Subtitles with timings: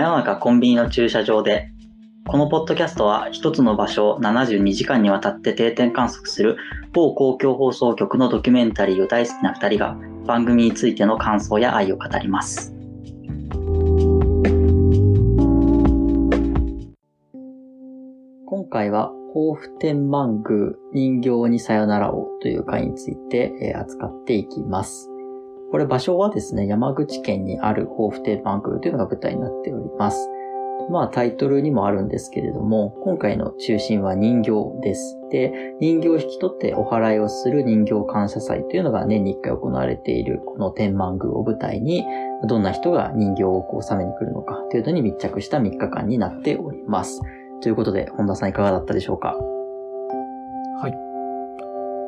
[0.00, 1.68] 真夜中コンビニの駐車場で
[2.26, 6.56] このポッドキャストは一つの場所を72時間にわたって定点観測する
[6.94, 12.74] 某公共放送局のドキュメンタリーを大好きな2人が番組についての感想や愛を語ります。
[18.46, 25.09] 今回は甲府天満宮人形にさよならをという回について、扱っていきます。
[25.70, 30.28] これ場所はですね、山口県にある甲府天満宮というのが舞台になっております。
[30.90, 34.50] まあタイトルにもあるんですけれども、今回の中心は人形
[34.82, 35.16] です。
[35.30, 42.04] で、人形を引き取ってお祓いをする人形感謝祭というのが年に1回行われているこの天満宮を舞台に、
[42.48, 47.20] どんな人が人形をこう納めに来るのかというのに密着した3日間になっております。
[47.62, 49.36] ということで、本田さんいかがだったでしょうか？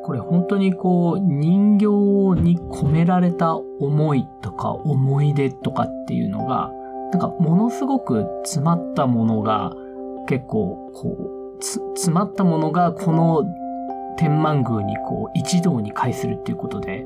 [0.04, 1.86] これ本当にこう、人形
[2.40, 6.70] に込められた思いとか思い出とかっていうのが、
[7.12, 9.72] なんかものすごく詰まったものが、
[10.26, 11.16] 結構こ
[11.60, 13.44] う、詰まったものがこの
[14.16, 17.04] 天満宮にこう一堂に会するっていうことで、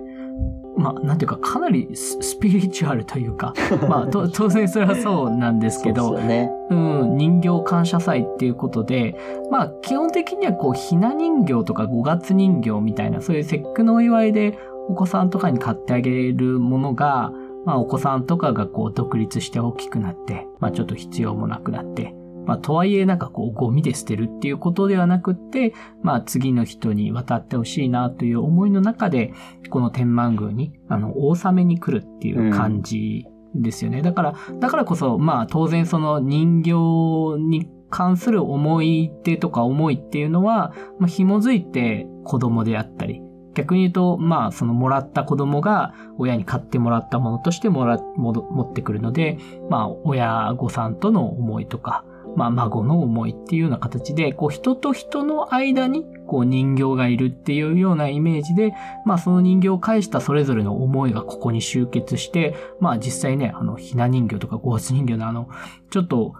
[0.77, 3.55] まあ、なんていうか、かなりススピリチュアルというか、
[3.89, 6.51] まあ、と当然それはそうなんですけどそう、ね。
[6.71, 9.17] うん、人形感謝祭っていうことで、
[9.51, 17.33] まあ基本的にはこうひな人形とか五月人形みたいなそういう節句のお祝いでお子さんとかに買ってあげるものが、
[17.65, 22.15] まあお子さんとかがこう独立して大きくなって、まあちょっと必要もなくなって、
[22.47, 29.33] まあとはいえなんかこうゴミで捨てるっていうことではなくって、まあ次の人に渡ってほしいなという思いの中で、
[29.69, 34.01] この天満宮にあの大納めに来るっていう感じですよね。
[34.01, 43.23] だから、だからこそ、まあ当然その人形に関する思い出とか思いっていうのは、まあ、紐づいて子供であったり、
[43.55, 49.39] 逆に言うと、まあそのもらった子供が親に買ってもらったものとしてもら、もど持ってくるので、
[49.71, 52.05] まあ親御さんとの思いとか、
[52.37, 58.73] まあ孫の思いっていうような形で、こう人と人の間にこう人形がいるっていうようなイメージで、
[59.05, 65.49] まあその人形を介したそれぞれの思いがここに集結して、まあ実際ね、あの、ひな人形とか五月人形のあの、
[65.91, 66.35] ちょっと、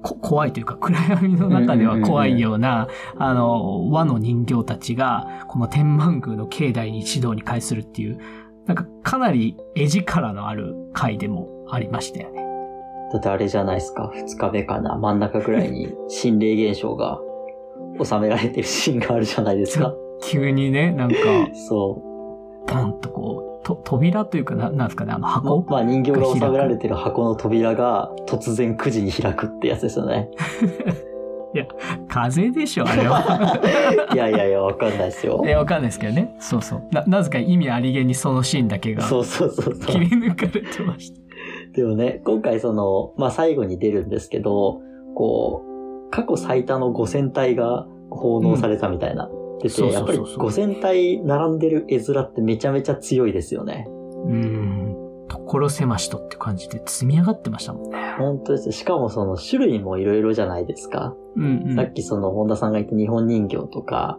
[0.00, 8.18] こ怖いというか暗闇の中では怖いような、あの、和の人形たちが、この天満宮の境内に一堂に会するっていう、
[8.66, 12.47] なんかかなり絵力のある回でもありましたよね。
[13.12, 17.20] だってあれじゃないですか、二日目かな、真ん中ぐらいに心霊現象が
[18.02, 19.94] 収められてるシーンがあるじゃないですか。
[20.22, 21.16] 急にね、なんか、
[21.54, 22.02] そ
[22.66, 25.30] ポンとこう、と扉というかな、なんですかね、あのう。
[25.30, 25.64] 箱？
[25.70, 30.28] まあ人形が収められてる箱の扉が突然9時に開くってやつですよね。
[32.08, 33.60] 風でしょ、あれは。
[34.12, 35.54] いやいやいや、わかんないですよえ、。
[35.54, 36.34] わかんないですけどね。
[36.38, 36.82] そうそう。
[36.92, 39.86] な、なぜか意味ありげにそのシーンだけがそうそうそうそう。
[39.86, 41.27] 切り抜かれてました。
[41.78, 44.80] でもね、今回その、まあ最後に出るんですけど、
[45.14, 49.30] こう、過去最多の5000体が奉納されたみたいな。
[49.62, 53.86] でて、やっぱりそうそうそう5000体並んでる絵面ってめちゃめちゃ強いですよね。
[53.88, 54.96] うん。
[55.28, 58.14] 所狭しとって感じで積み上がってましたもんね。
[58.18, 58.72] 本当です。
[58.72, 61.14] しかもその種類もいろいろじゃないですか。
[61.36, 61.76] うんうん。
[61.76, 64.18] さっきその本田さんが言った日本人形とか、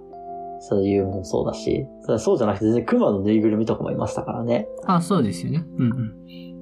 [0.62, 1.88] そういうのもそうだし、
[2.20, 4.68] そうじゃなくて全然熊のぬいぐるみとかもいましたからね。
[4.86, 5.66] あ、そうですよね。
[5.78, 6.14] うんうん。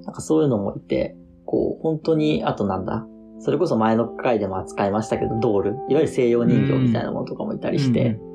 [0.08, 3.06] なんかそういうのもいて、こう、本当に、あとなんだ、
[3.40, 8.28] それこそ前の回でも扱いましたけど、ドール、いわゆる西洋人形みたいなものとかもいたりして、うん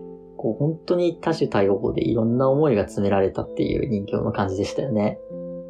[0.43, 5.19] こう、本当に多種多様でいろんな思いが詰められたっていう人形の感じでしたよね。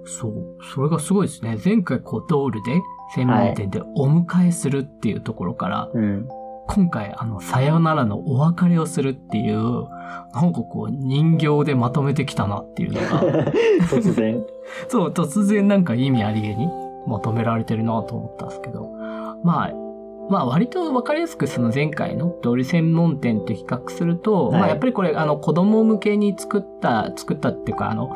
[0.05, 0.57] そう。
[0.75, 1.59] それがすごいですね。
[1.63, 2.81] 前回こうドールで
[3.15, 6.27] 専門店でお迎えするっていうところから、うん。
[6.67, 9.89] 今回あの、さよならのお別れをするっていう、
[10.35, 13.53] なんかこう人形でまとめてきたなっていうのが、
[13.91, 14.43] 突然。
[14.89, 16.69] そう、突然なんか意味ありげに
[17.07, 18.89] まとめられてるなと思ったんですけど、
[19.43, 19.71] まあ、
[20.31, 24.61] まあ割とわかりやすくその前回のドール専門店と比較すると、はい。
[24.61, 28.15] まあやっぱりこれあの子供向けに作った、作ったっていうかあの、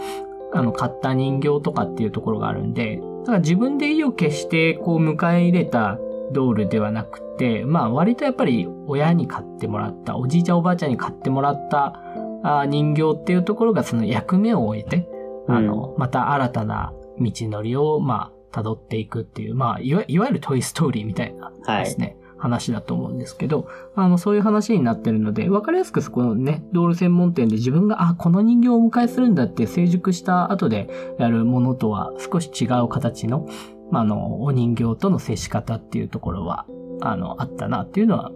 [0.54, 5.98] あの買った人形とかっていうところがあるんで、だから自分で意を決してこう迎え入れた
[6.32, 12.00] ドールではなくて、まあ割とやっぱり親に買ってもらった、おじいちゃんおばあちゃんに買ってもらった
[12.42, 15.08] あ人形っていうところがその役目を終えて、
[15.48, 21.84] あの、また新たな道のりを、まあ、辿っていくっていう、まあ、いわいわゆるトイストーリーみたいなはい。
[21.84, 30.88] ですね、話だと思うんですけど、あの、そういう話になってるので、わかりやすくそこのね、ドール専門店で自分が、あ、この人形をお迎えするんだって成熟した後で
[31.18, 33.46] やるものとは少し違う形の、
[33.90, 36.66] まあ、あの、お人形との接し方っていうところは、
[37.00, 38.30] あの、あったなっていうのは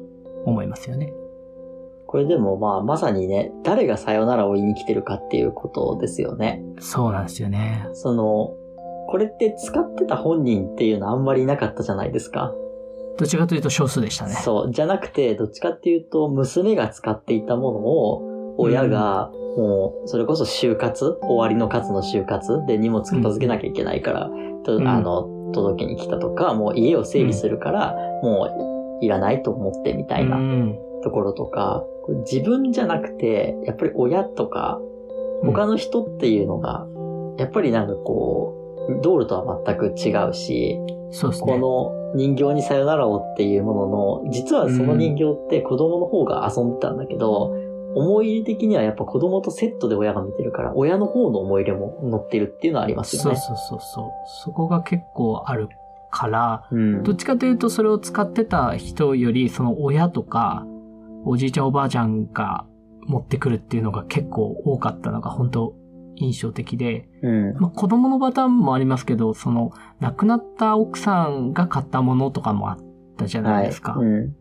[0.44, 1.12] 思いますよね。
[2.06, 6.60] これでもまあまさにね、誰がさよならを言いに来てるかっていうことですよね。
[6.80, 7.86] そうなんですよね。
[7.92, 8.56] その、
[9.08, 12.52] これって使ってた本人っていうのはあんまりいなかったじゃないですか。
[13.16, 14.32] どちらかというと少数でしたね。
[14.34, 14.72] そう。
[14.72, 24.30] じゃなくて、どっちかっていうと、娘が使っていたものを、親が、もう、それこそ就活終わりの数の就活で荷物片付けなきゃいけないから、
[24.64, 30.78] とうんあの、届けに来たとか、もう家を整理するから、もういらないと思ってみたいなうん。
[31.02, 31.84] ところとか、
[32.30, 34.80] 自分じゃなくて、やっぱり親とか、
[35.42, 36.86] 他の人っていうのが、
[37.38, 38.54] やっぱりなんかこ
[38.88, 40.78] う、道路とは全く違うし、
[41.10, 41.52] そうですね。
[41.52, 47.54] この人形にさよならをっていうものの、実はその人形って子供の方が遊んでたんだけど、
[47.94, 53.36] 思い入れ的にはやっぱ子供とセットで親が見てるから、親の方の思い入れも乗ってるっていうのはありますよね。
[53.36, 54.10] そうそうそうそう。
[54.44, 55.68] そこが結構ある
[56.10, 60.66] から、うんどっちかというとそれを使ってた人より、その親とか、
[61.24, 62.66] おじいちゃんおばあちゃんが
[63.06, 65.74] 持ってくるっていうのが結構多かったのが本当
[66.16, 67.54] 印象的で、うん。
[67.58, 72.78] まあ、子供のパターンもありますけど、その亡くなった奥さんが買ったものとかもあっ
[73.16, 73.94] たじゃないですか。
[73.98, 74.34] うん。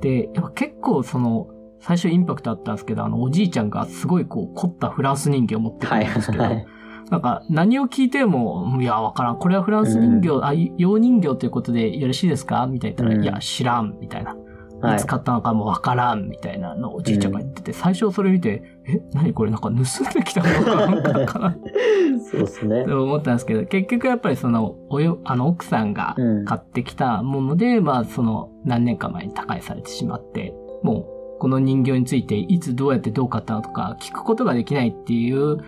[0.00, 1.48] で、やっぱ結構その、
[1.86, 6.06] 最初インパクトあったんですけど、あの、おじいちゃんがすごいこう、凝ったフランス人形を持ってくはい。
[6.06, 6.66] るんですけど、はい。
[7.10, 9.38] なんか、何を聞いても、いや、わからん。
[9.38, 12.66] これはフランス人形、あ、洋人形ということでよろしいですか？
[12.66, 13.98] みたいなうんいや、知らん。
[14.00, 14.34] みたいな。
[14.34, 16.28] はいいつ買ったのかもわからん。
[16.28, 19.84] みたいなのをおじいちゃんが言ってて、最初それ見て、え、何これなんか盗んで
[20.24, 21.56] きたのかなんかな
[22.30, 22.92] そうですねって。
[22.92, 26.44] 思ったんですけど、結局やっぱりその、およ、あの、奥さんがうん。
[26.44, 31.06] 買ってきたもので、まあ、その、何年か前に他界されてしまって、もう、
[31.38, 35.58] この人形について、いつどうやってどう買ったのとか、聞くことができないっていう、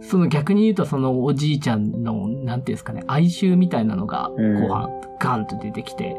[0.00, 4.62] その逆に言うと、そのおじいちゃんの、なんていうんですかね、哀愁みたいなのが、うん。
[4.62, 4.90] 後半、
[5.20, 6.16] ガンと出てきて、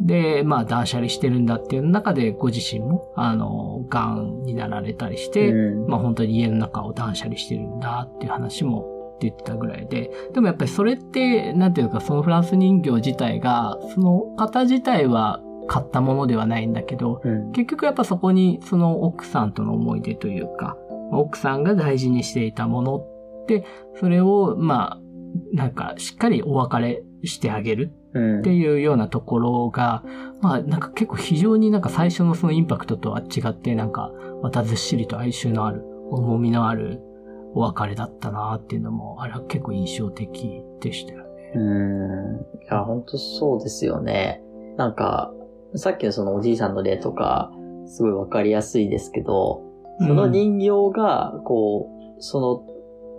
[0.00, 5.86] で、まあ、断捨離してるんだっていう中で、ご自身も、あの、癌になられたりして、うん。
[5.86, 8.86] まあ本当に家の中を断捨離してるんだっていう話も
[9.20, 17.52] 出てたぐらいで、でもやっぱりそれって、なんていうか、そのフランス人形自体が、その方自体は買ったものではないんだけど、うん。
[17.52, 20.76] 結局やっぱそこにその奥さんとの思い出というか、
[21.12, 23.64] 奥さんが大事にしていたものって、
[24.00, 25.00] それを、まあ、
[25.52, 30.04] なんかしっかりお別れしてあげるうんっていうようなところが、
[30.40, 34.12] まあなんか結構非常になんか最初のそのインパクトとは違ってなんか
[34.42, 37.00] またずっしりと哀愁のある、重みのある
[37.54, 41.52] お別れだったなっていうのも、あれは結構印象的でしたよね。
[41.54, 42.36] うん。
[42.62, 44.42] いや、本当そうですよね。
[44.76, 45.32] なんか、
[45.76, 47.50] さっきのそのおじいさんの例とか、
[47.86, 49.62] すごいわかりやすいですけど、
[50.00, 51.88] その人形が、こ
[52.18, 52.62] う、その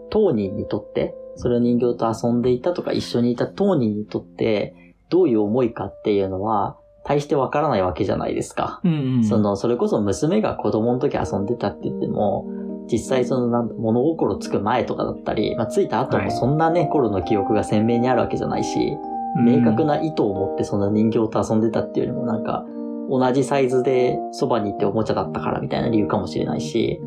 [0.10, 8.82] 当人にとって、それを人形と遊んでいたとか一緒にいた当人にとって、どういう思いかっていうのは、大してわからないわけじゃないですか。
[8.84, 12.48] うんうん、その、それこそ娘が子供の時遊んでたって言っても、
[12.92, 16.26] 実際そのなん物心つく前とかだったり、まあ、ついた後はい。
[16.26, 18.98] もそんなね、頃の記憶が鮮明にあるわけじゃないし、
[19.36, 22.66] 明確な意図を持ってそんな人形と遊んでたっていうよりもなんか、
[23.10, 27.00] 同じサイズでそばに行っておもちゃだったからみたいな理由かもしれないし、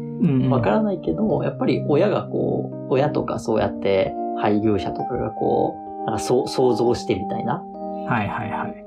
[0.48, 7.62] わからないけど、やっぱり親がこう、親とかそうやって配偶者とかがこう、なんか想像してみたいな。
[8.08, 8.84] はいはいはい。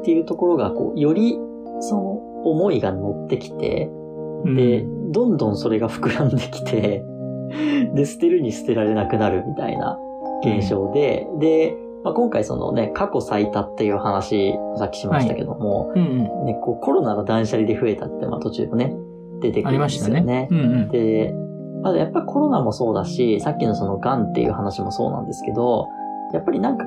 [0.00, 1.38] っていうところがこう、より
[1.80, 2.12] その
[2.44, 3.90] 思いが乗ってきて、
[4.44, 4.54] うん。
[4.56, 7.04] で、どんどんそれが膨らんできて、
[7.94, 9.98] で、捨てるに捨てられなくなるみたいな
[10.42, 16.44] 現象で、で、まあ、今回そのね、過去最多っていう話、さっきしましたけども、うんうん。
[16.46, 18.94] ね、こうコロナが断捨離で増えたって、まあ途中もね、
[19.40, 20.14] 出てくあるんでりましたね。
[20.14, 20.48] すよね。
[20.50, 20.88] うんうん。
[20.88, 21.34] で、
[21.82, 25.88] まだやっぱコロナもそうだし、さっきのその癌っていう話もそうなんですけど、
[26.32, 26.84] やっぱりなんか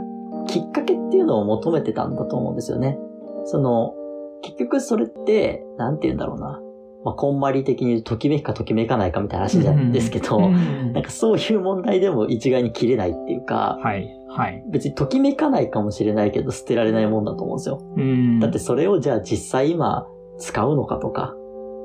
[0.47, 2.97] きっかけっていうのを求めてたんだと思うんですよね。
[3.45, 3.93] その、
[4.41, 6.61] 結局それって、なんて言うんだろうな。
[7.03, 14.63] まあ、こんまり的にときめくかときめかないかみたいな話じゃないですけど、うんうんなんかそういう問題でも一概に切れないっていうか、はいはい。
[14.71, 17.79] 別にときめかないかもしれないけど捨てられないもんだと思うんですよ。
[17.97, 20.07] うんだってそれをじゃあ実際今
[20.37, 21.35] 使うのかとか、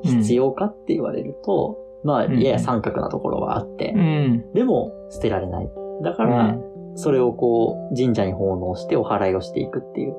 [0.03, 4.53] 必要かって言われると、まあ、うんやや三角なところはあって、うん。
[4.55, 5.69] でも捨てられない。
[6.03, 6.62] だかうらん、
[6.95, 10.15] それをこう、神社に奉納してお祓いをしていくっていう。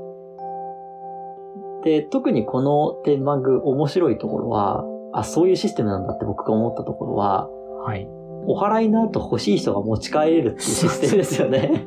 [1.84, 7.50] で、特にこの天満宮面白いところは、あ、そういうシステムなんだって僕が思ったところは、
[7.86, 8.08] はい。
[8.48, 11.86] お祓いの後欲しい人が持ち帰れるっていうシステムですよね。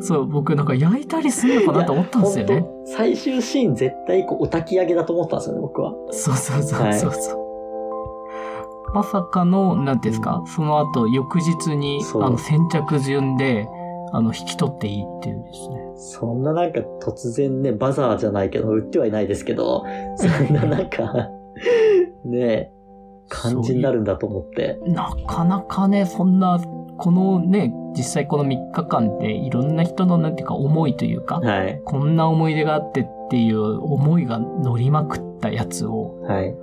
[0.00, 2.66] そう、僕なんか焼いたりするのかなと思ったんですよね。
[2.84, 5.92] 最終シーン絶対こうお焚き上げだと思ったんですよね、僕は。
[6.10, 7.48] そうそうそうそうそう。
[8.94, 13.68] まさかの、なんていうんですか、その後、翌日に、あの、先着順で、
[14.12, 15.76] あの、引き取っていいっていうですね。
[15.96, 19.84] そんななんか突然ね、バザーじゃないけど、売ってはいないですけど、
[20.16, 21.28] そんななんか、
[22.24, 22.72] ね
[23.28, 24.78] 感じになるんだと思って。
[24.86, 26.60] なかなかね、そんな、
[26.98, 31.80] このね、実際この3日間でいろんな人のなんていうか思いというか、はい。
[31.84, 36.54] こんな思い出があってっていう思いが乗りまくったやつを、はい。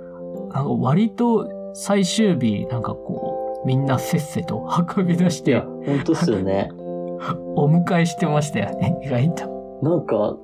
[0.52, 6.70] なんか割と最終日、なんかこう、みんなせっせと運び出して本当っすよね。
[7.56, 9.56] お迎えしてましたよね、意外と。
[9.82, 10.36] なんか、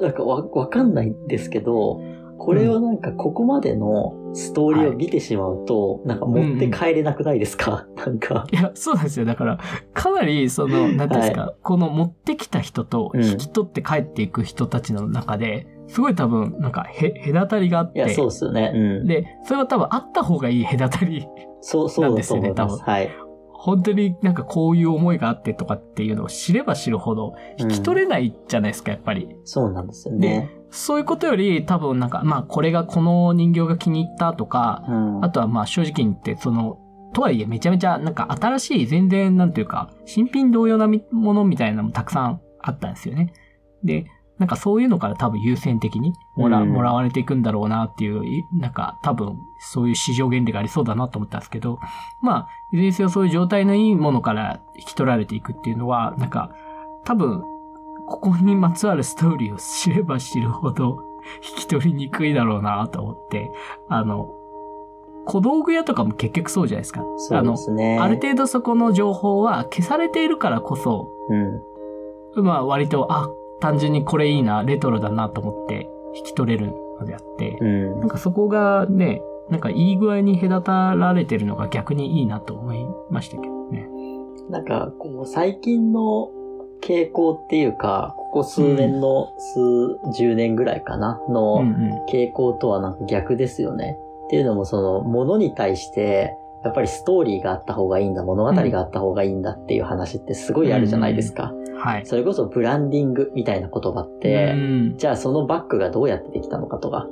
[0.00, 2.00] なんかわ、わかんないんですけど、
[2.46, 8.46] これはなんかここまでのストーリーを見てしまうと、なんか持って帰れなくないですか、 なんか。
[8.52, 9.26] いや、そうなんですよ。
[9.26, 9.58] だから、
[9.92, 18.70] かなり、その、なんですか、この持ってきた人とうん引き取って帰っていく人たちの中で、すごい多分、なんか、へ、隔たりがあって、いや、そうっすよね。
[18.72, 19.06] うん。
[19.08, 21.26] で、それは多分あった方がいい隔たり。
[21.98, 22.80] なんですよねます。
[22.84, 23.08] はい。
[23.66, 29.28] 本当になんかこういう思いがあってとかっていうのを知れば知るほど引き取れないじゃないですか、やっぱり。
[29.42, 30.52] そうなんですよね。
[30.70, 35.24] そういうことより多分なんか、まあこれがこの人形が気に入ったとか、うん。
[35.24, 36.78] あとはまあ正直に言って、その、
[37.12, 43.32] とはいえめちゃめちゃなんか新しい全然なんていうか、新品同様なみものみたいなのもたくさんあったんですよね。
[43.82, 44.06] で、
[44.38, 51.78] なんかそういうのから多分優先的にもら,、うんもらわれていくんだろうなっていう、いなんか多分そういう市場原理がありそうだなと思ったんですけど、
[52.20, 56.54] まあ、いずれにせよそういう状態のいいものから引き取られていくっていうのは、なんか
[57.04, 57.44] 多分
[58.06, 61.04] ここにまつわるストーリーを知れば知るほど
[61.42, 63.52] 引き取りにくいだろうなと思って、
[63.88, 64.30] あの、
[65.24, 67.04] 小道具屋とかも結局そうじゃないですか。
[67.16, 67.96] そうですね。
[67.96, 71.10] あの、ある程度そこの情報は消されているからこそ、
[72.36, 72.44] うん。
[72.44, 73.28] まあ割と、あ、
[73.60, 78.08] 単純にこれいいな、レトロだなと思って引き取れるのであって、うんなん。
[78.08, 83.88] かそこがね、なんかいい具合に隔たられてるのが逆にいいなと思いましたけどね。
[84.50, 86.30] なんか、こう、最近の
[86.82, 91.90] 傾向っていうか、ここ数年の数十年ぐらいかな、うんのうん。
[92.08, 93.96] 傾向とはなんか逆ですよね。
[94.26, 101.52] っていうのもその、ものに対して、やっぱりストーリーがあった方がいいんだ、物語があった方がいいんだっていう話ってすごいあるじゃないですか。
[101.86, 102.06] はい。
[102.06, 107.06] それこそブランディングみたいな言葉って、うんじゃあそのバッグがどうやってできたのかとか。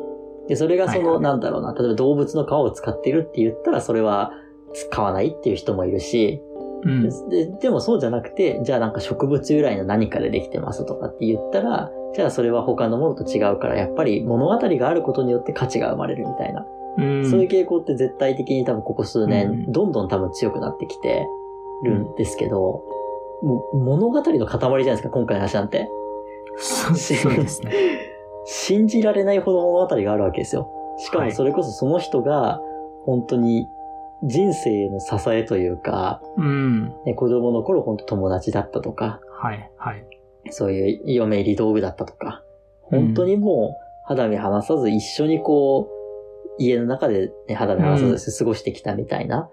[0.49, 4.33] で、それがその、はいはいなんだろうな、例えば動物の皮を使っているって言ったら、それは
[4.75, 6.43] 使わないっていう人もいるし、
[6.83, 7.09] うん。
[7.31, 16.67] ででもそうじゃなくて、じゃあなんか植物由来の何かでできてますとかって言ったら、じゃあそれは他のものと違うから、やっぱり物語があることによって価値が生まれるみたいな。
[16.97, 21.27] うんそういう傾向って絶対的に多分ここ数年、うんどんどん多分強くなってきて
[21.83, 22.85] るんですけど、
[23.45, 25.89] もう物語の塊じゃないですか、今回の話なんて。
[26.57, 27.73] そうですね。
[28.47, 30.69] 信じられないほど物語があるわけですよ。
[30.99, 32.61] しかはいもそれこそその人が、
[33.05, 33.69] 本当に
[34.23, 36.89] 人生の支えというか、うん。
[37.05, 40.07] ね、子供の頃本当友達だったとか、はい、はい。
[40.51, 42.43] そういう嫁入り道具だったとか、
[42.83, 45.95] 本当にもう肌身離さず一緒にこう、
[46.59, 49.51] 家の中で、ね、肌身離さず過ごしてきたみたいな、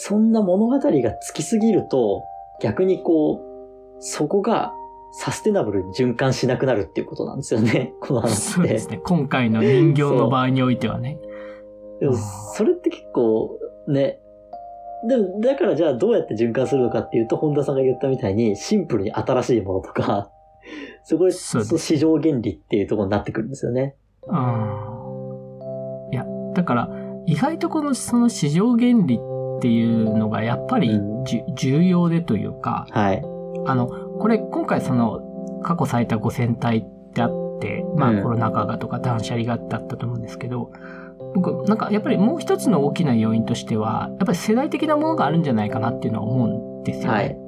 [0.00, 2.24] そそんな物語がつきすぎると、
[2.62, 4.72] 逆にこう、そこが
[5.12, 8.38] サステナブルに循環しなくなるっていうことなんですよね、 この話って。
[8.54, 9.00] そうですね。
[9.04, 11.18] 今回の人形の場合においてはね。
[12.00, 12.18] でもあー
[12.54, 14.20] それって結構ね、
[15.06, 20.30] でも、だからじゃあどうやって循環するのかっていうと、本田さんが言ったみたいに、シンプルに新しいものとか、
[21.04, 23.96] そこで、そ市場原理っていうところになってくるんですよね。
[24.26, 24.38] うん。
[26.12, 26.90] いや、だから、
[27.26, 29.20] 意外とこの、その市場原理っ
[29.60, 31.24] ていうのがやっぱりうん
[31.54, 33.22] 重要でというか、はい。
[33.66, 35.20] あの、これ今回その、
[35.62, 40.72] 過去最多5000体ってあって、まうんあコロナ禍がとか断捨離がだったと思うんですけど、
[41.34, 47.18] 僕、なんかやっぱりもう一つの大きな要因としては、やっぱり世代的なものがあるんじゃないかなっていうのは思うんですよね。
[47.18, 47.38] はい。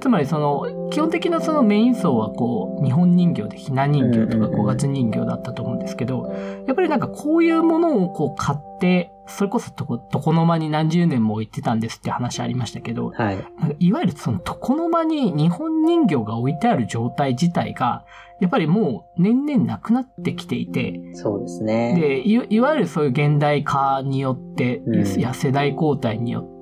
[0.00, 6.32] つまりその、基本的なそのメイン層はこう、日本人形でひな人形とか五月人形だったと思うんですけど、
[6.66, 13.44] やっぱりなんかこういうものをこう買って、それこそとこ床の間に何十年も置いてたんですって話ありましたけど、はい。
[13.78, 18.04] いわゆるその床の間に日本人形が置いてある状態自体が、
[18.40, 21.96] やっぱりもう年々なくなってきていて、そうですね。
[21.98, 26.57] で、いいわゆるそういう現代化によって、うん世代交代によって、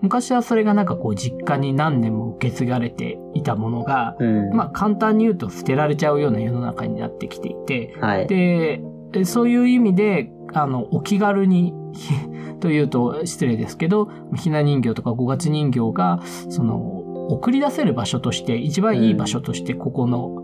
[0.00, 4.50] 昔はそれがなんかこう実家に何年も受け継がれていたものが、うん。
[4.50, 8.26] まあ簡単に言うと捨てられちゃうような世の中になってきていて、はい。
[8.26, 8.82] で、
[9.14, 11.74] えそういう意味で、あの、お気軽に、
[12.60, 20.42] というと失礼ですけど、ひな人形とか五月人形が、その、送り出せる場所として、一番いい場所として、ここの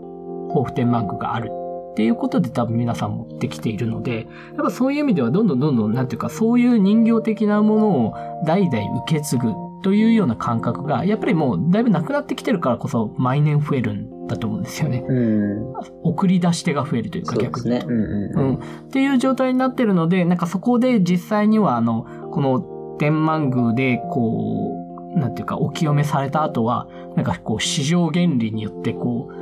[0.49, 1.51] 豊富天満宮がある
[1.99, 4.25] っていうことで多分皆さん持ってきているので、やっ
[4.63, 8.13] ぱそういう意味ではどんどんどんどん、なんていうか、そういう人形的なものを
[8.45, 9.51] 代々受け継ぐ
[9.83, 15.03] というような感覚が、やっぱりもうだいぶなくなってきてるからこそ毎年増えるんだと思うんですよね。
[15.05, 15.73] うん。
[16.03, 17.63] 送り出し手が増えるというか逆に。
[17.63, 17.83] すね。
[17.85, 18.55] うんうんううんん。
[18.55, 18.59] っ
[18.91, 22.61] ていう状態になってるので、なんかそこで実際にはあの、この
[22.97, 26.87] 天満宮でこう、なんていうかお清めされた後は、
[27.17, 29.38] なんかこう市場原理によってこう、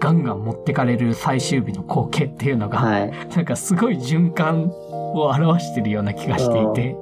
[0.00, 3.10] ガンガン持ってかれる最終日の光景っていうのが、はい。
[3.10, 6.96] なんかすごい循環を表してるような気がしていて、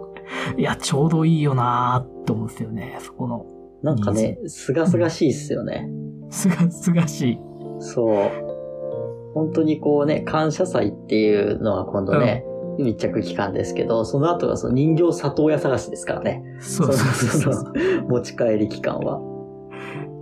[0.56, 3.46] いや、ちょうどいいよなーと思うんですよね、そこの。
[3.82, 5.88] なんかね、すがすがしいっすよね。
[6.30, 7.38] すがすがしい。
[7.78, 8.14] そう。
[9.34, 12.44] 本当にこうね、感謝祭っていうのは今度ね、
[12.78, 16.42] 密着期間ですけど、その後がその人形里親探しですからね。
[16.60, 17.72] そうそうそうそう。
[17.74, 18.08] う。
[18.08, 19.20] 持ち帰り期間は。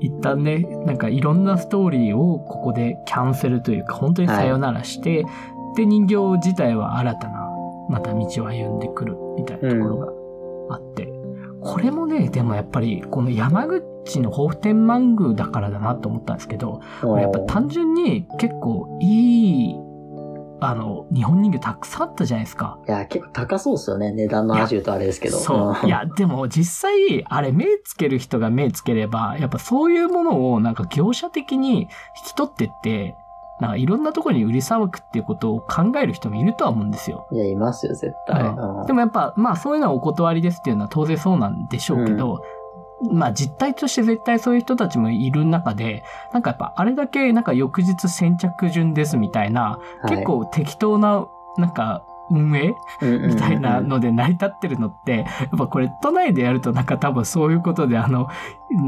[0.07, 5.25] 一旦ね、なんかいろんなストーリーをここでキャンセルというか、本当にさよならして、
[5.77, 7.51] で、人形自体は新たな、
[7.89, 10.07] また道を歩んでくるみたいなところが
[10.77, 11.09] あって、
[11.61, 19.77] これもね、でもやっぱり、この山口の豊富天満宮だからだなと思ったんですけど、これやっぱ単純に結構いい、
[20.61, 22.79] あの、日本人形たくさんあったじゃないですか。
[22.87, 24.13] いや、結構高そうっすよね。
[24.13, 25.37] 値段の話言うとあれですけど。
[25.37, 25.85] そう。
[25.85, 31.89] んいや、でも実際、あれ目つける人が目つければ、やっぱそういうものをなんか業者的に引
[32.29, 33.17] き取ってって、
[33.61, 37.27] なんかいろんなところに売りさばくっていうことを考える人もいるとは思うんですよ。
[37.33, 38.43] いや、いますよ、絶対。
[38.43, 42.43] うんうんでもやっぱ、まあそういうのはお断りですっていうのは当然そうなんでしょうけど、
[43.11, 52.75] まあ実態として絶対そういう人たちもいる中で、なんかやっぱあれだけなんか翌日先着順ですみたいな、結構適当ななんか運営？
[53.01, 58.29] みたいなので成り立ってるのって、やっぱこれ都内でやるとなんか多分そういうことであの、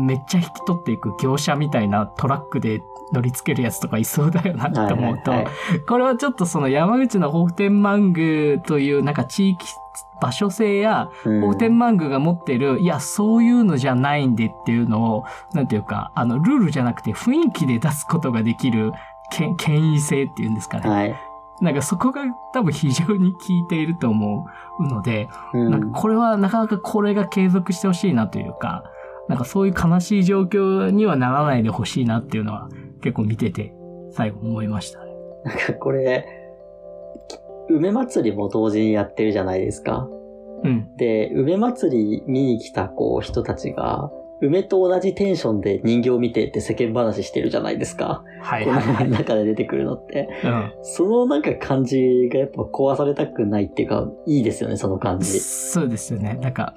[0.07, 9.67] めっちゃ引き取っていく業者みたいなトラックで乗り付けるやつとかいそうだよなって思うと、はいはいはいこれはちょっとその山口の豊富天満宮というなんか地域、
[10.21, 18.93] 場所性や、うん豊富天満宮が持っている、いや、そういうのじゃないんでっていうのを、なんていうか、あの、ルールじゃなくて雰囲気で出すことができる、
[19.31, 20.89] け権威性っていうんですかね。
[20.91, 21.15] はい。
[21.61, 22.23] なんかそこが
[22.53, 24.47] 多分非常に効いていると思
[24.81, 28.85] うので、うんなんかこれはなかなかこれが継続してほしいなというか、
[29.29, 32.69] なんかそういう悲しい状況にはならないでほしいなっていうのは
[33.03, 33.75] 結構見てて
[34.13, 35.13] 最後思いましたね。
[35.45, 36.27] なんかこれ、
[37.69, 40.09] 梅祭りも同時にやってるじゃないですか。
[40.65, 40.97] うん。
[40.97, 48.25] で、梅祭り見に来たこう人たちが、梅と同じテンションで人形を見てって世間話してるじゃないですか。
[48.41, 49.11] はいこのはいはい。
[49.11, 50.29] 中で出てくるのって。
[50.45, 50.73] うん。
[50.83, 55.41] そのなんか感じがやっぱ壊されたくないっていうか、いいですよね、その感じ。
[55.41, 56.39] そうですよね。
[56.41, 56.75] なんか、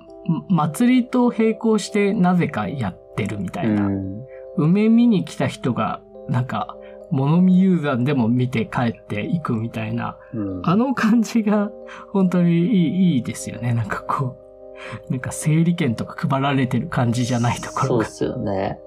[0.49, 3.87] ま祭りと並行してなぜかやってるみたいうな。
[3.87, 4.23] ん。
[4.57, 6.75] 梅見に来た人が、なんか、
[7.11, 10.61] 物見ユーザーでも見て帰っていくみたいな、うん。
[10.63, 11.69] あの感じが
[12.11, 13.73] 本当にいいいいですよね。
[13.73, 14.40] なんかこう、
[15.09, 18.03] なんか整理券とか配られてる感じじゃないところがそうっ。
[18.05, 18.79] すよね。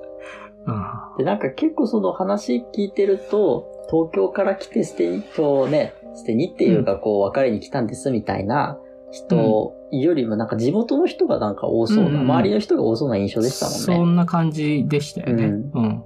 [0.67, 0.85] うん
[1.19, 8.79] で、なんか結構その話聞いてると、東京から来て捨てに、今日ね、捨てにっていうかこう別れに来たんですみたいな
[9.11, 14.13] 人よりもなんか地元の人がなんか多そうな、うんうんうん周りの人が多そうな印象でしたそもんね。
[14.13, 15.45] んな感じでしたよね。
[15.47, 16.05] ううん。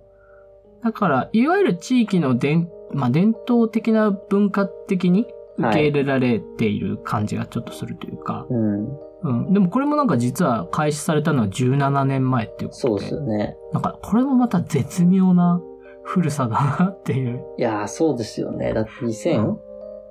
[0.82, 5.26] だから、いわゆる地域の伝、まあ、伝統的な文化的に
[5.58, 8.88] 受け入れられている感じがちょっとするというか、うん。
[9.22, 9.52] うん。
[9.52, 12.88] でもこれもなんか実は開始されたのは17年前っていうことで。
[12.88, 13.56] そうですよね。
[13.72, 15.60] なんか、これもまた絶妙な
[16.04, 17.44] 古さだなっていう。
[17.58, 18.72] いやー、そうですよね。
[18.72, 19.56] だって2000、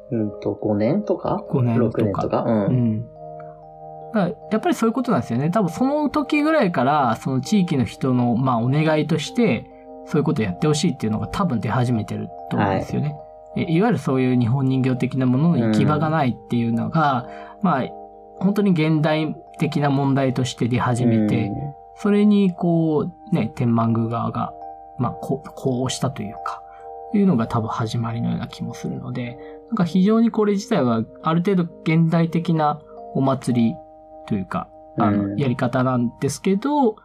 [0.10, 2.02] うんと5年とか？5年 ?6 とか。
[2.04, 2.43] 年とか？
[2.43, 2.50] う。
[2.50, 3.02] うんん。
[3.02, 3.08] だ
[4.13, 5.50] からやっぱりそういうことなんですよね。
[5.50, 9.65] 多分その時ぐらいから、その地域の人の、まあお願いとして、
[10.06, 13.15] そういうことをやってほしいっていうのが多分出始めてると思うんですよね。
[13.58, 17.28] えいわゆるそういう日本人形的なものの行き場がないっていうのが、
[17.62, 17.84] まあ、
[18.39, 21.52] 本当に現代的な問題として出始めて、
[21.95, 24.54] それにこう、ね、天満宮側が、
[25.00, 26.62] まあ、こう、こうしたというか、
[27.13, 32.82] いうのが多分始まりのような気もするので、なんか非常にこれ自体はある程度現代的な
[33.13, 33.76] お祭り
[34.28, 35.38] というか、あの、うん。
[35.38, 36.97] やり方なんですけど、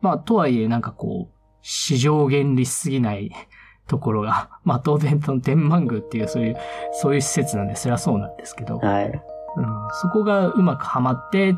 [0.00, 3.30] まあ、とはいえなんかこう、市場原理しすぎない
[3.86, 6.56] ところが、まあ当然その天満宮っていうそういう、
[6.92, 9.22] そういう施設なんでそれはそうなんですけど、はい。
[9.56, 9.64] うん、
[10.00, 11.56] そこがうまくはまって、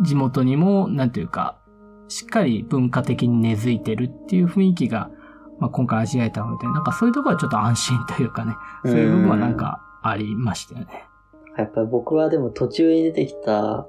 [0.00, 1.56] 地元にも、なんていうか、
[2.08, 5.10] しっかり文化的に根付いてるっていう雰囲気が、
[5.58, 11.06] まあ、今回味わえたので、なんかそういうところはちょっと安心というかね、そういう部分はなんかありましたよね。
[11.56, 13.86] やっぱり僕はでも途中に出てきた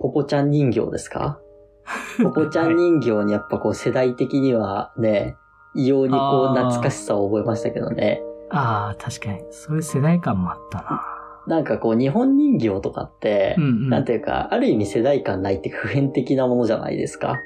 [0.00, 1.38] ポポちゃん人形ですか？
[2.22, 5.36] ポポちゃん人形にやっぱこう世代的にはね、
[5.74, 8.20] 異様にこう懐かしさを覚えましたけどね。
[8.50, 9.40] ああ、確かに。
[9.50, 11.02] そういう世代感もあったな。
[11.46, 13.88] なんかこう日本人形とかって、うんうん。
[13.90, 17.42] なんていうか、ある意味世代感ないって普遍的なものじゃないですか。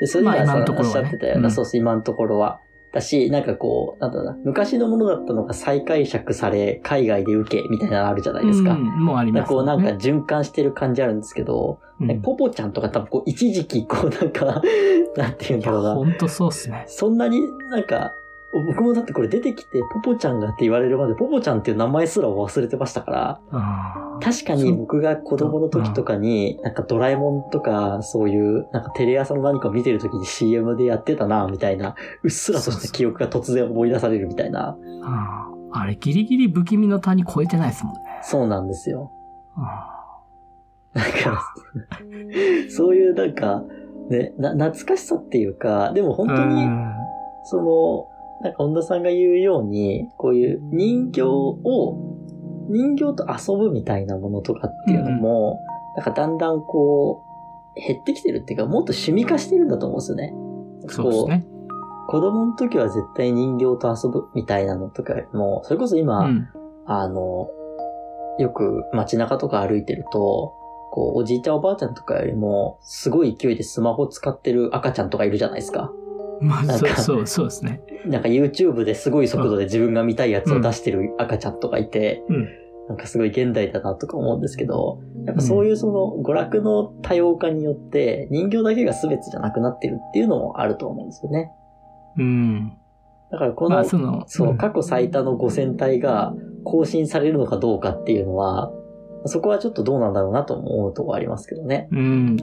[0.00, 2.60] で、それまあおっしゃってたような、うんそうそう、今のところは。
[2.94, 8.74] だし、なんかこう、なんだろうな、昔のものだったのが再解釈され、海外で受け、みたいなのあるじゃないですか。
[8.74, 9.48] うん、もうあります、ね。
[9.48, 14.62] こうなんか循環してる感じあるんですけど、うん、ポポちゃんとか多分こう一時期こうなんか、
[15.16, 15.94] なんて言うんだろうな。
[15.96, 16.84] ほんとそうっすね。
[16.86, 18.14] そんなになんか、
[18.62, 23.40] 僕もだってこれ出てきて、ポポちゃんがって言われるまで、ポポちゃんっていう名前すら忘れてましたから、
[24.20, 34.76] 確かに僕が子供の時とかに、なんかドラえもんとか、そういう、なんかテレ朝の何か見てる時に CM でやってたな、みたいな、うっすらとした記憶が突然思い出されるみたいな。
[35.02, 38.00] ああれ、ギリギリ不気味の谷超えてないですもんね。
[38.22, 39.10] そうなんですよ。
[40.92, 41.54] なんか、
[42.70, 43.64] そういうなんか、
[44.08, 46.68] ね、な、懐かしさっていうか、でも本当に、
[47.42, 48.13] その、
[48.44, 52.18] なんか本田さんが言うように、こういう人形を、
[52.68, 55.60] 人形と遊ぶみたいなものとかっていうのも、
[55.96, 57.22] うん、なんかだんだんこ
[57.74, 60.34] う、減ってきてるっていうか、もっと趣味化してるんだと思うんですよね。
[60.88, 61.46] そうですね。
[62.06, 66.48] 子供の時は絶対人形と遊ぶみたいなのとかも、それこそ今、うん、
[66.84, 67.48] あの、
[68.38, 70.52] よく街中とか歩いてると、
[70.90, 75.90] こう、おじいちゃんおばあちゃんとかよりも、すごい勢いでスマホ使ってる赤ちゃんとかいるじゃないですか。
[76.40, 77.80] まあ、そうそう、そうですね。
[78.06, 82.48] なんか YouTube ですごい速度で自分が見たいやつを出してる赤ちゃんとかいて、うん、
[82.88, 91.50] なんかすごい現代だなとか思うんですけど、やっぱそういうその娯楽の多様化によって人形だけが全てじゃなくなってるっていうのもあると思うんですよね。
[92.18, 92.76] うん。
[93.30, 98.70] だからこの、まあ、その、そう、うん、過去最多の5000体が更新されるのかどうかっていうのは、
[99.26, 101.88] そこはちょっとどうなんだろうなと思うところありますけどね。
[101.90, 102.36] うん。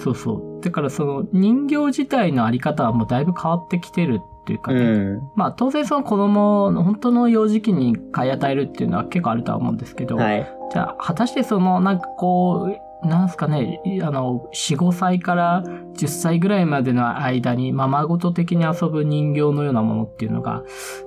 [0.00, 0.64] そうそう。
[0.64, 4.80] だからその人形自体のあり方はもうだいぶ変わってきてるっていうかね。
[4.80, 5.20] うん。
[5.36, 10.50] まあ当然その子供の本当の幼児期に買い与えるっていうのは結構あるとは思うんですけど、はい。
[10.72, 20.64] じゃあ果たしてそのなんかこう、なんすかね、あの、4、5歳から10歳ぐらいまでの間に、ままごと的に遊ぶ人形のようなものっていうのが、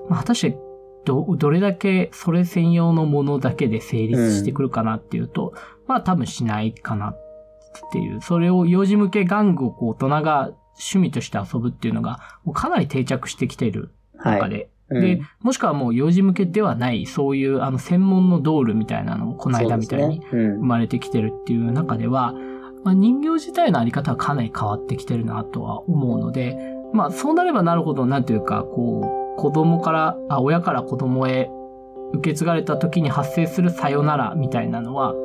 [0.09, 0.57] まあ、果たして
[1.05, 5.53] ど、どれだけそれ専用のものだけで成立してくるかなっていうと、
[5.87, 7.15] まあ多分しないかな
[7.85, 12.19] っていう、それを幼児向け玩具をこう大人が趣味として遊ぶっていうのが、
[12.53, 13.71] かなり定着してきてい。
[13.73, 13.89] る
[14.23, 15.01] 中で、うん。
[15.01, 22.33] で、もしくはもう幼児向けではない、そういうあの専門のドールみたいなのもこの間みたいに生まれてきてるっていう中では、
[22.83, 26.57] まあ、人形自体のあり方はかなり変わってきてるなとは思うので、
[26.93, 31.49] まあそうなればなるほど、なんていうか、こう、子供から、あ、親から子供へ
[32.13, 35.15] 受け継がれた時に発生するさよならみたいなのは、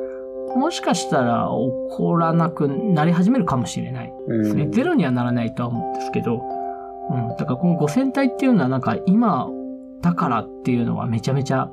[0.55, 1.49] もしかしたら
[1.89, 4.63] 起こらなくなり始めるかもしれないですね。
[4.63, 6.41] うんゼロにはならないとは思うんですけど、
[7.11, 7.27] うん。
[7.29, 9.49] だからこの5000体っていうのはなんか今
[10.01, 11.69] だからっていうのはめちゃめちゃ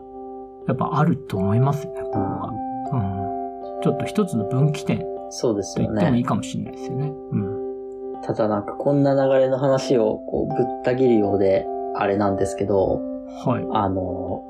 [0.66, 2.52] やっぱあると思いますよね、ここは。
[2.92, 3.82] うん。
[3.82, 6.28] ちょっと一つの分岐点そうですよと言ってもいいね。
[6.28, 7.12] かもしれないですよね。
[7.32, 8.22] うん。
[8.22, 13.00] ただなんかこんな流れの話をこうぶった切るようで、あれなんですけど、
[13.44, 13.66] はい。
[13.72, 14.42] あの、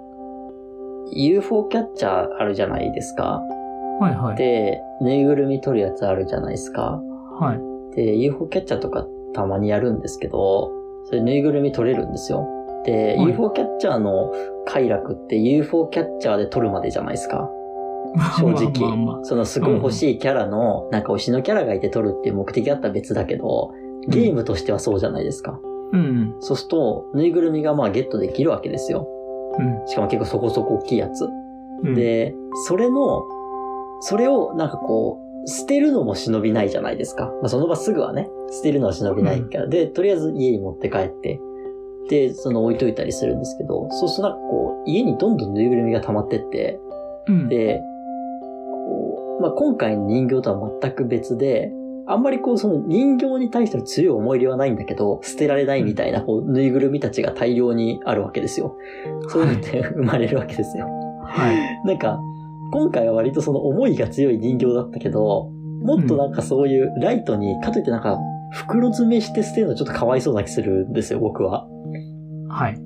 [1.12, 3.42] UFO キャッチャーあるじゃないですか。
[4.00, 4.36] はいはい。
[4.36, 7.00] で、ぬいぐるみ取るやつあるじゃないですか。
[7.40, 7.94] はい。
[7.96, 10.70] で、UFO キャッチャーとかたまにやるんですけど、
[11.04, 12.46] それぬいぐるみ取れるんですよ。
[12.84, 14.32] で、はい UFO キャッチャーの
[14.66, 17.50] 快楽って UFO キャッチャーで取るまでじゃないですか。
[18.38, 18.70] 正直。
[18.80, 23.72] まあまあまあそのすごい欲しいキャラの、なんか推しのキャラがいて取るっていう目的だったら別だけど、
[24.08, 25.58] ゲームとしてはそうじゃないですか。
[25.92, 26.36] うん。
[26.40, 29.06] そうすると、ぬいぐるみがまあゲットできるわけですよ。
[29.58, 29.86] うん。
[29.86, 31.26] しかも結構そこそこ大きいやつ。
[31.82, 32.34] うん、で、
[32.66, 33.22] それの、
[34.00, 37.26] それをなんかこう、捨てるのも忍びないじゃないですか。
[37.40, 39.66] まあ、その場すぐはね、捨てるのは忍びないから。
[39.68, 41.40] で、とりあえず家に持って帰って、
[42.08, 46.80] で、その置いといたりするんですけど、そうするとなんかこう、家にどんどんぬいぐるみが溜まってって、
[47.28, 47.80] うん、で、
[48.40, 51.72] こう、まあ、今回の人形とは全く別で、
[52.08, 58.76] あんまりこう、その人形に対しての強い思い入れはないんだけど、捨てられないみたいな、こう、ぬいぐるみたちが大量にあるわけですよ。
[59.28, 60.86] そういうのって 生まれるわけですよ。
[61.24, 61.86] はい。
[61.86, 62.20] なんか、
[62.72, 65.50] 今回は割とその思いが強い人形だったけど、
[65.82, 68.18] もっとなんかそういうライトに、かといってなんか、
[68.52, 71.66] 袋詰めして捨てるのちょっとかわいそうな気するんですよ、僕は。
[72.48, 72.80] はい。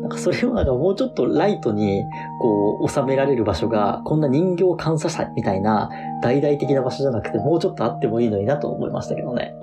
[0.00, 2.02] なんかそれをなんかもうちょっとライトに、
[2.40, 5.90] こう、収められる場所が、こんな人形監査者みたいな、
[6.22, 9.54] 大々的な場所じゃなくて、もうちょっとあってもいいのになと思いましたけどね。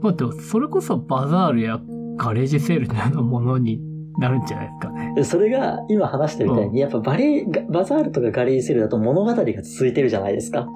[0.00, 1.80] まあでも、それこそバザールや
[2.16, 3.80] ガレージセールのようなものに
[4.18, 5.12] なるんじゃないですかね。
[5.14, 10.68] でそれが、今話してるみたいに、やっぱバレー、バザールとかガレージセールだと物語が続いてるじゃないですか。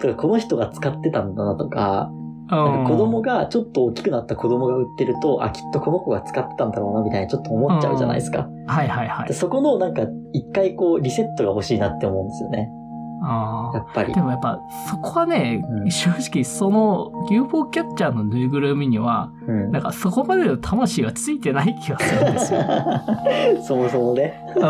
[0.00, 2.10] とか、この人が使ってたんだなとか、
[2.48, 8.48] なんか子供がちょっと大きくなった子供が売ってると、あ、きっとこの子が使ってたんだろうな、みたいなちょっと思っちゃうじゃないですか。
[8.66, 9.28] はいはいはい。
[9.28, 10.02] でそこのなんか、
[10.32, 12.70] 一回こう、リセットが欲しいなって思うんですよね。
[13.22, 14.14] あやっぱり。
[14.14, 14.20] で。
[14.20, 15.90] もやっぱ、そこはね、うん。
[15.90, 19.70] 正直その UFO キャッチャーのぬいぐるみには、うん。
[19.70, 22.60] なんかそこまでの魂がついてない気がするんですよ。
[23.62, 24.40] そもそもね。
[24.56, 24.62] うん、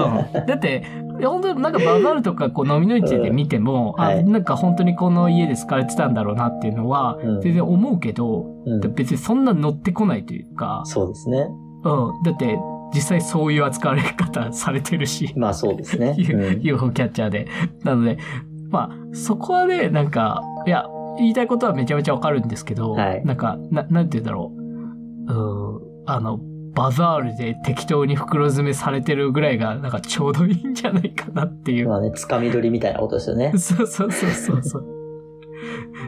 [0.46, 0.84] だって、
[1.22, 4.24] 本当になんかバザールとかこう飲みの市で見ても、あ、はい。
[4.24, 7.40] なんか本当にこの家で使われてたんだろうなっていうのはうん。
[7.40, 8.80] 全然思うけど、うん。
[8.94, 11.48] 別にそんな乗ってこないというか、そうですね。
[11.84, 12.58] うん、だって
[12.94, 16.16] 実際そういう扱われ方されてるし、まあそうですね。
[16.18, 17.46] うん UFO キャッチャーで。
[17.84, 18.18] なので、
[18.70, 20.86] まあそこはね、なんか、いや、
[21.18, 24.60] 言いたいことはめちゃめちゃわかるんですけど、はいなんか、ななんて言うんだろう。
[25.32, 26.40] うん、あの、
[26.74, 31.88] バザールで適当に袋詰めされてるぐらいが、なんかちょうどいいんじゃないかなっていう。
[31.88, 33.52] まあね、つかみ取りみたいなことですよね。
[33.58, 34.86] そうそうそうそうそう。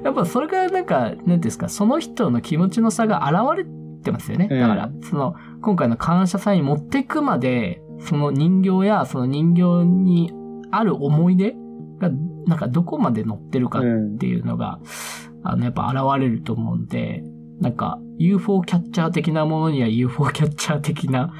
[0.05, 4.49] やっぱそれがなんか、なんていうんですか、その人の気持ちの差が現れてますよね。
[4.51, 10.33] うんだから、その、今回の感謝祭に持っていくまで、その人形やその人形に
[10.71, 11.55] ある思い出
[11.99, 12.11] が、
[12.47, 14.81] なんかどこまで乗ってるかっうんていうのが、
[15.45, 17.23] あの、やっぱ現れると思うんで、
[17.61, 21.33] なんか UFO キャッチャー的なものには UFO キャッチャー的な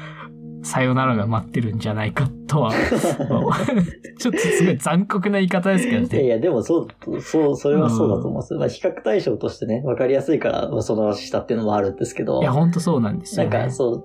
[0.63, 2.73] さよならが待ってるんじゃないかとは、
[4.19, 6.09] ちょっとすごい残酷な言い方ですけどね。
[6.13, 8.55] いやいや、でもそうそう、それはそうだと思います。
[8.55, 13.51] まあ、比較対象としてね、わかりやすいから、まあその話したっていうのもあるんですけど、いや、ほんとそうなんですよね。
[13.51, 14.05] なんかそう、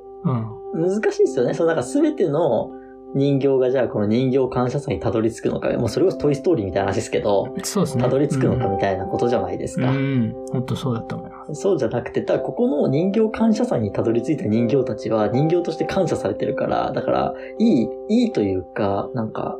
[0.75, 0.81] うん。
[0.81, 1.53] 難しいですよね。
[1.53, 2.71] そう、なんかすべての
[3.17, 8.03] 人形がじゃあこの人形感謝祭にたどり着くのか、もうそれこそトイストーリーみたいな話ですけど、そうですね。
[8.03, 9.89] たどり着くのかうんみたいなことじゃないですか。
[9.89, 10.35] うん。
[10.51, 11.55] ほんとそうだと思います。
[11.55, 19.57] そうじゃなくて、ただここの人形感謝祭にたどり着いた人形たちは人形として感謝されてるから、だから、いい、いいというか、なんか、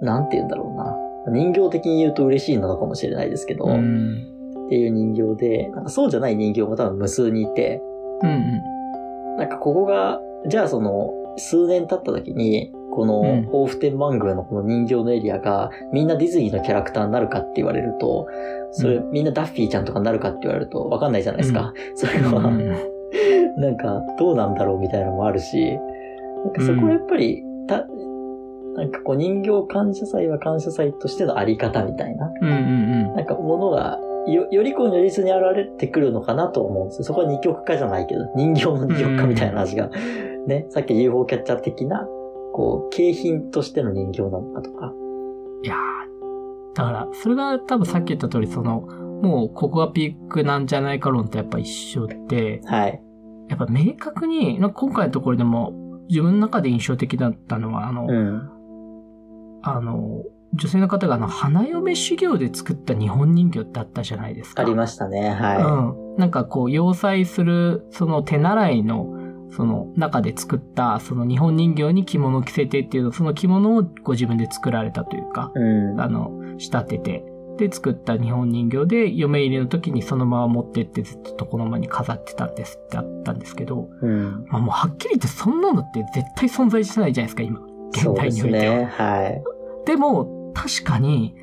[0.00, 0.96] なんて言うんだろうな。
[1.32, 4.26] 人形的に言うと嬉しいなのかもしれないですけど、うん。
[4.66, 7.80] っていう人形で、なんかそうじゃない人形も多分無数にいて、
[8.22, 9.36] うんうん。
[9.36, 13.36] なんかここが、じゃあその、数年経った時に、この、うん。
[13.42, 18.26] 豊富天満宮のこの人形のエリアが、みんなディズニーのキャラクターになるかって言われると、
[18.72, 21.72] それ、うみんなダッフィーちゃんとかになるかって言われると、わかんないじゃないですか。
[21.94, 23.60] それは、うん。
[23.60, 25.78] なんか、どうなんだろうみたいなのもあるし、
[26.44, 27.86] なんかそこはやっぱり、た、
[28.74, 33.98] なんかこう人形感謝祭は感謝祭としてのあり方みたいな、うんうんなんかものが、
[34.28, 37.04] よ、よりこう如実に現れてくるのかなと思うんですよ。
[37.04, 39.90] そこは二極化じゃないけど、人形の二極化みたいな話が、
[40.46, 42.06] ね、さっき UFO キャッチャー的な、
[42.54, 44.92] こう、景品としての人形なのかとか。
[45.62, 45.78] いやー
[46.74, 48.82] だから、それが多分さっき言った通り、その、
[49.22, 53.02] もうここがピークなんじゃないか論とやっぱ一緒で、はい。
[53.48, 55.72] やっぱ明確に、なんか今回のところでも
[56.08, 58.50] 自分の中で印象的だったのは、あの、うん。
[59.62, 60.22] あの、
[60.54, 64.62] 女性の方があの、花嫁修行で作った日本人形ってあったじゃないですか。
[64.62, 65.30] ありましたね。
[65.30, 66.16] はうん。
[66.16, 69.17] なんかこう、要塞する、その手習いの、
[69.50, 75.58] その中で作った、その日本人形に着物を着せてっていうの、その着物をご自分で作られたというか、い。
[75.58, 76.00] うん。
[76.00, 77.24] あの、仕立てて、
[77.58, 84.46] で作った日本人形で、嫁入りの時にそのまま持ってってずっと床の間に飾ってたんですってあったんですけど、うん。
[84.48, 87.60] まあもうはっきり言ってそんなのって絶対存在してないじゃないですか、今。
[87.90, 88.74] 現代においては。
[88.76, 88.84] ね。
[88.84, 89.42] はい。
[89.86, 91.34] でも、確かに、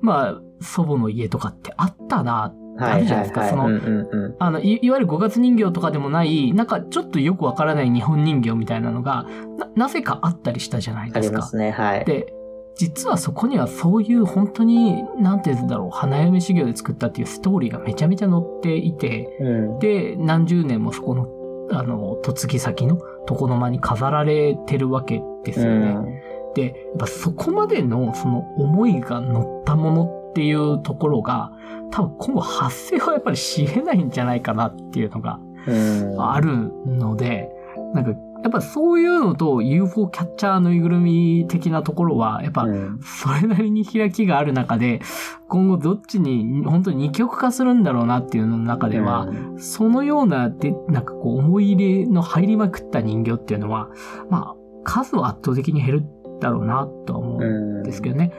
[0.00, 2.54] まあ、祖母の家とかってあったな。
[2.78, 4.36] あるじゃないですかそのうんうんうん。
[4.38, 9.26] あの、いいわゆる五月人形とかでもない、なんかちょっとよくわからない日本人形みたいなのが、
[9.58, 11.36] な、なぜかあったりしたじゃないあですか。
[11.36, 11.70] りますね。
[11.70, 12.04] はい。
[12.04, 12.32] で、
[12.76, 19.78] 実はそこにはそういう本当に、なんて言うんだろう、花嫁修行で作ったっていうストーリーがめちゃめちゃ載っていて、うん。
[19.78, 21.28] で、何十年もそこの、
[21.70, 22.98] あの、嫁ぎ先の
[23.30, 26.22] 床の間に飾られてるわけですよね。
[26.54, 31.52] で、やっぱそこまでのその思いが乗ったものっていうところが、
[31.90, 36.20] 多分今後発生はやっぱりし得ないんじゃないかなっていうのがうん。
[36.20, 37.50] あるので、
[37.94, 38.10] なんか、
[38.42, 45.00] やっぱそういうのと UFO キャッチャーぬいぐるみ的なところは、やっぱうんそれなりに開きがある中で、
[45.48, 53.88] 今後どっちに本当に二極化するんだろうなっていうのの中では、うんそのようなで、なんかこう思い入れの入りまくった人形っていうのは、
[54.28, 56.04] まあ、数は圧倒的に減る
[56.40, 58.32] だろうなとは思うんですけどね。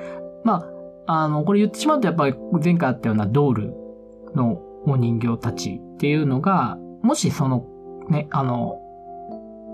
[0.44, 0.75] まあ、
[1.08, 3.74] あの、これ言ってしまうとやっぱり前回あったようなドール
[4.36, 7.66] のお人形たちっていうのが、もしその、
[8.10, 8.80] ね、あの、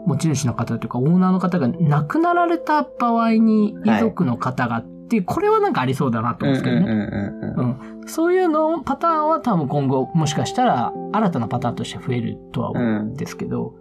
[0.05, 5.19] 持ち主の方というかオーナーの方が亡くなられた場合に遺族の方がってい。
[5.19, 6.85] う、これはなんかありそうだなと思うんですけどね。
[6.85, 13.75] うんうんうんうんそういうのパターンは多分今後もしかしたら新たなパターンとして増えるとは思うんですけど、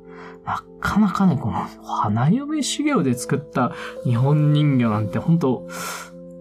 [0.44, 3.72] なかなかね、この花嫁修行で作った
[4.04, 5.66] 日本人形なんて本当、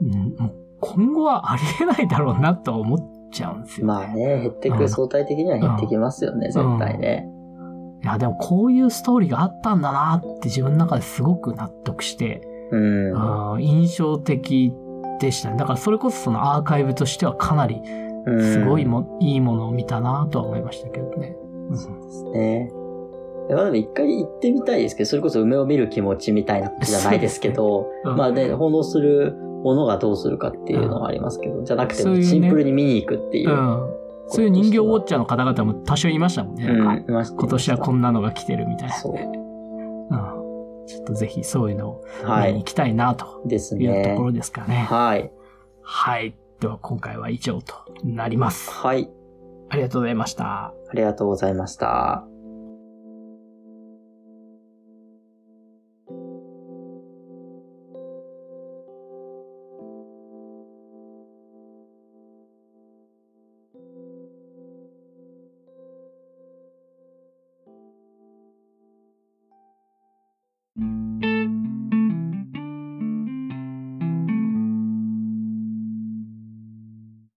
[0.02, 0.36] うん。
[0.38, 3.88] もう今後はありえないだろうなとは思っちゃうんですよ。
[3.88, 7.30] まあね、減ってくる、うん相対的には減ってきますよね、絶対ね。
[8.04, 13.62] いや、でもこういうストーリーがあったんだなって自分の中ですごく納得して、うん。
[13.62, 14.74] 印象的
[15.20, 15.58] でしたね。
[15.58, 17.82] だからそれこそそのアーカイブとしてはかなり
[18.26, 21.36] うんすごいも、いいものを見たなとは思いましたけどね。
[21.42, 22.72] うんですね。
[23.50, 33.50] まあでも一回行ってみたいですけど、それこそ梅を見る気持ちみたいなことじゃないですけど、うんまあね、奉納するものがどうするかっていうのはありますけど、じゃなくてそういうねシンプルに見に行くっていう。
[33.50, 33.96] うん。
[34.28, 36.66] そういう人形ウォッチャーの方々も多少いましたもんね。
[36.66, 39.00] うん今年はこんなのが来てるみたいな、ね。
[39.02, 39.14] そう。
[39.14, 40.88] うん。
[40.88, 42.52] ちょっとぜひそういうのをはい。
[42.52, 44.24] 見に行きたいなというとこ。
[44.24, 44.86] ろですかね。
[44.90, 45.32] はい。
[45.82, 46.36] はい。
[46.60, 48.70] では今回は以上となります。
[48.72, 49.10] はい。
[49.70, 50.46] ありがとうございました。
[50.46, 52.29] ありがとうございました。